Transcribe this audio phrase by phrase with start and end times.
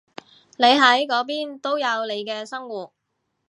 [0.57, 2.91] 你喺嗰邊都有你嘅生活